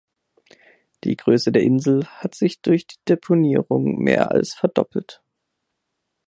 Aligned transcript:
Die 1.03 1.15
Größe 1.15 1.51
der 1.51 1.61
Insel 1.61 2.07
hat 2.07 2.33
sich 2.33 2.59
durch 2.63 2.87
die 2.87 2.95
Deponierung 3.07 3.99
mehr 3.99 4.31
als 4.31 4.55
verdoppelt. 4.55 5.21